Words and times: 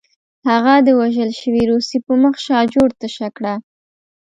هغه 0.49 0.73
د 0.85 0.87
وژل 0.99 1.29
شوي 1.41 1.63
روسي 1.71 1.97
په 2.05 2.13
مخ 2.21 2.35
شاجور 2.45 2.89
تشه 2.99 3.27
کړه 3.37 3.53